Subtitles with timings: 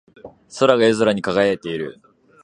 [0.49, 2.01] 星が夜空に輝いている。